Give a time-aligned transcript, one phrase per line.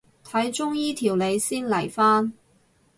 [0.25, 2.33] 睇中醫調理先嚟返